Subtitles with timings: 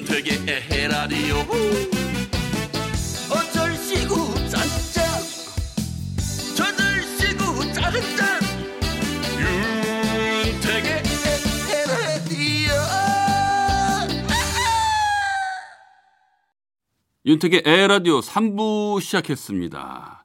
[0.00, 1.36] 윤택의 에헤라디오.
[3.30, 5.04] 어쩔 시구 짠짠.
[6.56, 8.40] 저들 시구 짠짠.
[10.46, 11.02] 윤택의
[11.76, 12.72] 에헤라디오.
[17.26, 20.19] 윤택의 에라디오 3부 시작했습니다.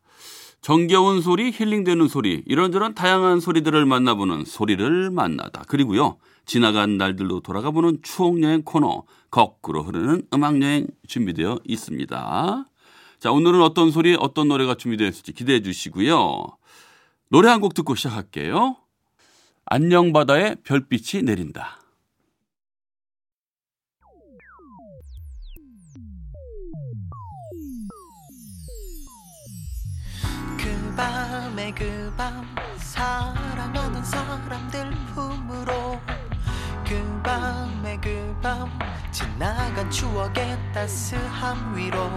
[0.65, 5.63] 정겨운 소리, 힐링되는 소리, 이런저런 다양한 소리들을 만나보는 소리를 만나다.
[5.67, 12.65] 그리고요, 지나간 날들로 돌아가보는 추억여행 코너, 거꾸로 흐르는 음악여행 준비되어 있습니다.
[13.19, 16.47] 자, 오늘은 어떤 소리, 어떤 노래가 준비되어 있을지 기대해 주시고요.
[17.29, 18.75] 노래 한 곡 듣고 시작할게요.
[19.65, 21.79] 안녕바다에 별빛이 내린다.
[30.95, 32.45] 그 밤에 그 밤
[32.77, 35.99] 사랑하는 사람들 품으로
[36.87, 38.69] 그 밤에 그 밤
[39.11, 42.09] 지나간 추억의 따스함 위로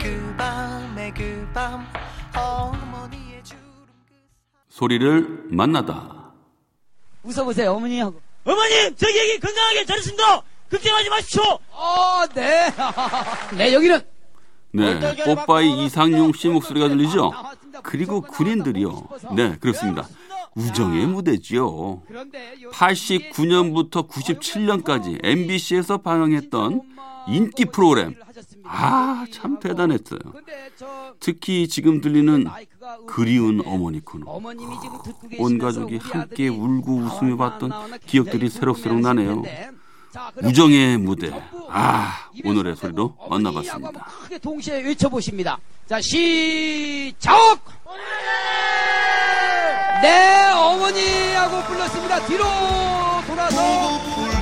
[0.00, 1.86] 그 밤에 그 밤
[2.34, 3.62] 어머니의 주름
[4.08, 4.14] 그
[4.68, 6.32] 소리를 만나다.
[7.22, 8.20] 웃어보세요, 어머니 하고.
[8.44, 10.42] 어머님, 저기 애기 건강하게 잘했습니다.
[10.72, 11.42] 걱정하지 마십시오.
[11.70, 12.66] 어, 네.
[13.56, 14.00] 네, 여기는.
[14.72, 17.32] 네, 뽀빠이 이상용 씨 목소리가 들리죠?
[17.82, 19.08] 그리고 군인들이요.
[19.36, 20.06] 네, 그렇습니다.
[20.54, 22.02] 우정의 무대지요.
[22.72, 26.82] 89년부터 97년까지 MBC에서 방영했던
[27.28, 28.14] 인기 프로그램.
[28.64, 30.18] 아, 참 대단했어요.
[31.20, 32.46] 특히 지금 들리는
[33.06, 34.40] 그리운 어머니 코너.
[35.38, 37.72] 온 가족이 함께 울고 웃으며 봤던
[38.06, 39.42] 기억들이 새록새록 나네요.
[40.42, 41.30] 우정의 무대.
[41.68, 44.04] 아, 오늘의 소리로 만나봤습니다.
[44.22, 45.58] 크게 동시에 외쳐보십니다.
[45.88, 47.60] 자, 시작!
[50.02, 52.26] 네, 어머니하고 불렀습니다.
[52.26, 52.44] 뒤로
[53.26, 54.35] 돌아서.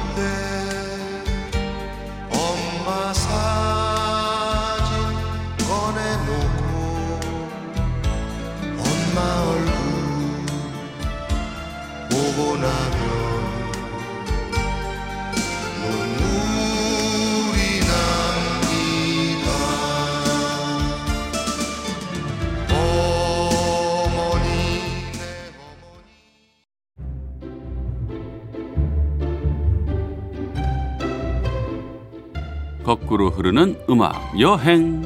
[33.14, 35.02] 거꾸로 흐르는 음악 여행.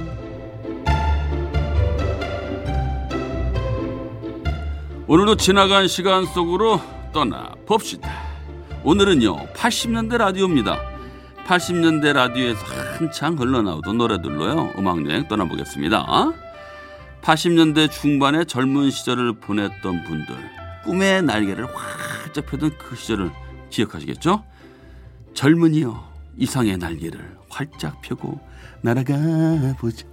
[5.06, 6.80] 오늘도 지나간 시간 속으로
[7.12, 8.10] 떠나 봅시다.
[8.82, 10.78] 오늘은요, 80년대 라디오입니다.
[11.44, 12.64] 80년대 라디오에서
[12.96, 16.32] 한창 흘러나오던 노래들로요, 음악여행 떠나보겠습니다.
[17.20, 20.34] 80년대 중반의 젊은 시절을 보냈던 분들,
[20.84, 23.30] 꿈의 날개를 활짝 펴던 그 시절을
[23.68, 24.44] 기억하시겠죠?
[25.34, 26.07] 젊은이여,
[26.38, 28.40] 이상의 날개를 활짝 펴고
[28.82, 29.14] 날아가
[29.78, 30.06] 보자.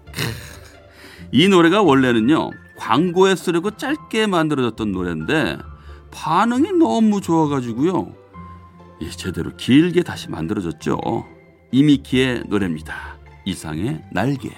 [1.31, 5.57] 이 노래가 원래는요, 광고에 쓰려고 짧게 만들어졌던 노래인데,
[6.11, 8.15] 반응이 너무 좋아가지고요,
[9.01, 11.25] 예, 제대로 길게 다시 만들어졌죠.
[11.71, 13.17] 이미키의 노래입니다.
[13.45, 14.51] 이상의 날개.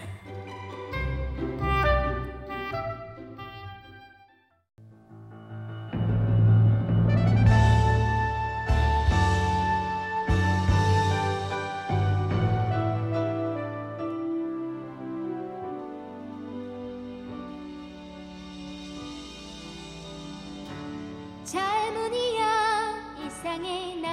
[23.58, 24.07] 젊은이여 이상의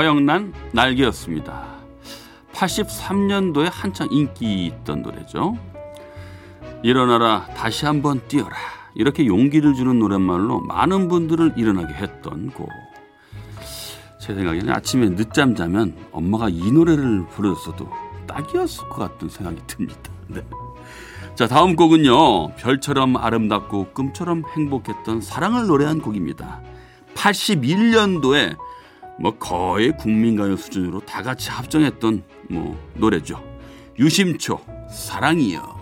[0.00, 1.62] 허영란 날개였습니다.
[2.54, 5.58] 83년도에 한창 인기 있던 노래죠.
[6.82, 8.56] 일어나라 다시 한번 뛰어라
[8.94, 12.70] 이렇게 용기를 주는 노랫말로 많은 분들을 일어나게 했던 곡.
[14.18, 17.86] 제 생각에는 아침에 늦잠 자면 엄마가 이 노래를 불러줬어도
[18.26, 20.10] 딱이었을 것 같은 생각이 듭니다.
[20.28, 20.42] 네.
[21.34, 26.62] 자 다음 곡은요 별처럼 아름답고 꿈처럼 행복했던 사랑을 노래한 곡입니다.
[27.14, 28.56] 81년도에
[29.20, 33.42] 뭐 거의 국민가요 수준으로 다 같이 합정했던 뭐 노래죠.
[33.98, 34.58] 유심초
[34.90, 35.79] 사랑이여.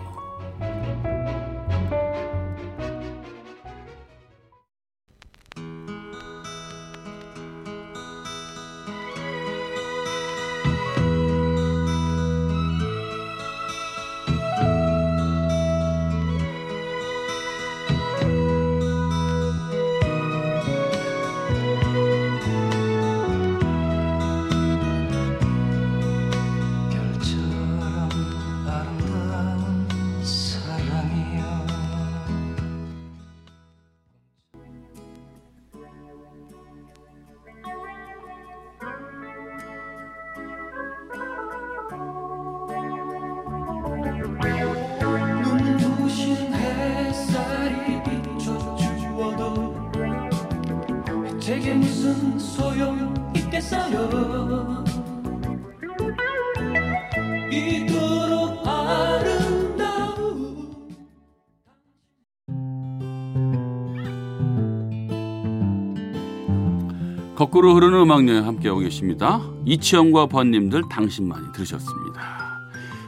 [67.39, 69.41] 거꾸로 흐르는 음악 여행 함께하고 계십니다.
[69.65, 72.21] 이치영과 번님들 당신만이 들으셨습니다.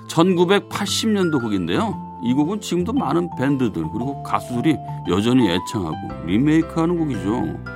[0.07, 2.19] 1980년도 곡인데요.
[2.23, 4.77] 이 곡은 지금도 많은 밴드들 그리고 가수들이
[5.09, 7.70] 여전히 애창하고 리메이크하는 곡이죠.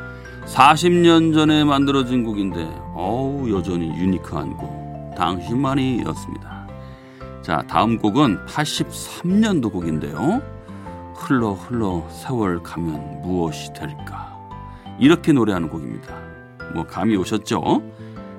[0.45, 2.63] 40년 전에 만들어진 곡인데
[2.94, 6.68] 어우 여전히 유니크한 곡 당신만이였습니다.
[7.42, 10.42] 자 다음 곡은 83년도 곡인데요.
[11.15, 14.36] 흘러 흘러 세월 가면 무엇이 될까
[15.00, 16.13] 이렇게 노래하는 곡입니다.
[16.74, 17.81] 뭐 감이 오셨죠?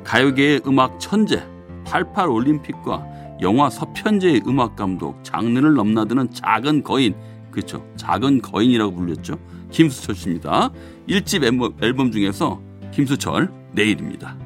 [0.05, 1.43] 가요계의 음악 천재,
[1.85, 3.05] 88 올림픽과
[3.43, 7.15] 영화 서편제의 음악 감독, 장르를 넘나드는 작은 거인,
[7.51, 7.85] 그렇죠?
[7.97, 9.39] 작은 거인이라고 불렸죠.
[9.71, 10.71] 김수철 씨입니다.
[11.09, 11.45] 1집
[11.83, 12.61] 앨범, 중에서
[12.93, 14.46] 김수철 내일입니다.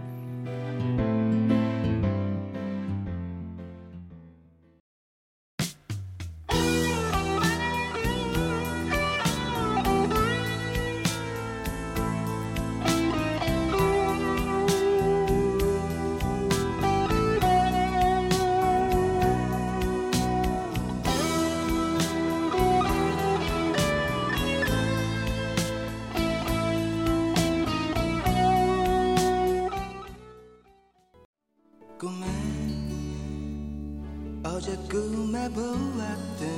[34.42, 36.48] 어제 꿈에 보았던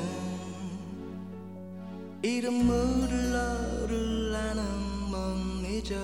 [2.23, 4.63] 이름 물을 너를 나는
[5.11, 5.97] 못 잊어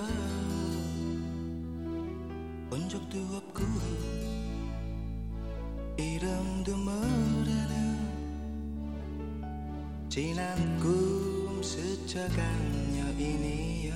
[2.68, 3.62] 본 적도 없고
[5.96, 8.08] 이름도 모르는
[10.08, 12.38] 지난 꿈 스쳐간
[12.98, 13.94] 여인이여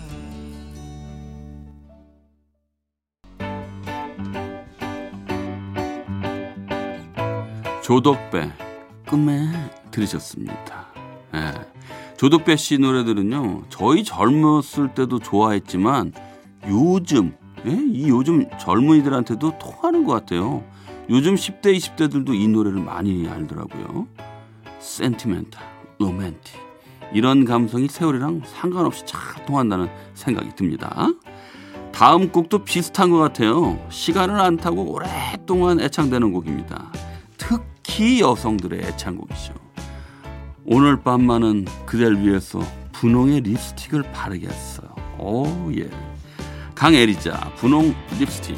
[7.83, 8.49] 조덕배
[9.09, 9.49] 꿈에
[9.91, 10.87] 들으셨습니다.
[11.35, 11.53] 예.
[12.17, 16.13] 조덕배 씨 노래들은요 저희 젊었을 때도 좋아했지만
[16.69, 17.35] 요즘
[17.67, 17.73] 예?
[17.73, 20.63] 이 요즘 젊은이들한테도 통하는 것 같아요.
[21.11, 24.07] 요즘 10대 20대들도 이 노래를 많이 알더라고요.
[24.79, 25.63] 센티멘탈,
[25.99, 26.55] 로맨틱
[27.13, 31.09] 이런 감성이 세월이랑 상관없이 잘 통한다는 생각이 듭니다.
[31.91, 33.85] 다음 곡도 비슷한 것 같아요.
[33.91, 36.93] 시간을 안 타고 오랫동안 애창되는 곡입니다.
[37.83, 39.55] 특히 여성들의 애창곡이죠.
[40.65, 42.61] 오늘 밤만은 그댈 위해서
[42.93, 44.95] 분홍의 립스틱을 바르겠어요.
[45.19, 45.47] 오
[45.77, 45.91] 예.
[46.75, 48.57] 강에리자 분홍 립스틱.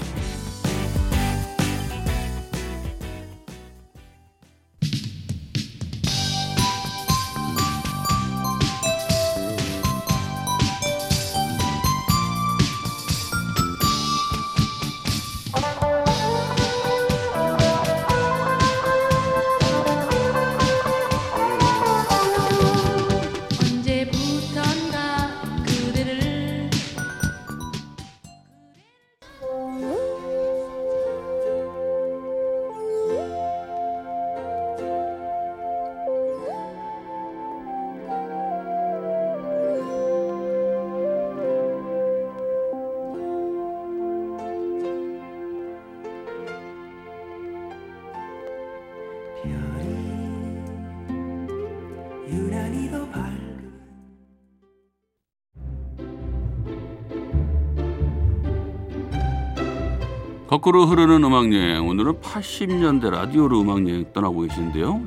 [60.46, 61.88] 거꾸로 흐르는 음악 여행.
[61.88, 65.00] 오늘은 80년대 라디오로 음악 여행 떠나고 계신데요.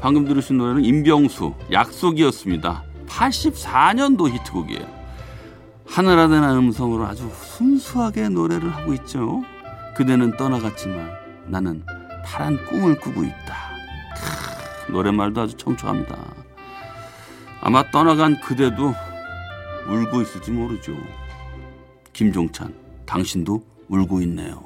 [0.00, 2.84] 방금 들으신 노래는 임병수 약속이었습니다.
[3.08, 4.96] 84년도 히트곡이에요.
[5.86, 9.42] 하늘하늘한 음성으로 아주 순수하게 노래를 하고 있죠.
[9.96, 11.10] 그대는 떠나갔지만
[11.46, 11.84] 나는
[12.24, 13.56] 파란 꿈을 꾸고 있다.
[14.86, 16.16] 크, 노랫말도 아주 청초합니다.
[17.60, 18.94] 아마 떠나간 그대도
[19.88, 20.92] 울고 있을지 모르죠.
[22.12, 22.74] 김종찬,
[23.04, 24.64] 당신도 울고 있네요.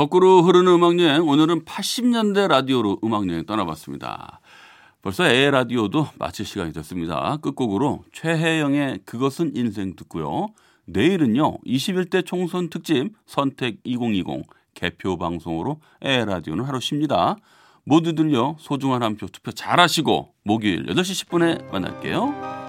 [0.00, 4.40] 거꾸로 흐르는 음악여행 오늘은 80년대 라디오로 음악여행 떠나봤습니다.
[5.02, 7.36] 벌써 에 라디오도 마칠 시간이 됐습니다.
[7.42, 10.48] 끝곡으로 최혜영의 그것은 인생 듣고요.
[10.86, 17.36] 내일은요 21대 총선 특집 선택 2020 개표 방송으로 에 라디오는 하루 쉽니다.
[17.84, 22.59] 모두들요 소중한 한 표 투표 잘하시고 목요일 8시 10분에 만날게요.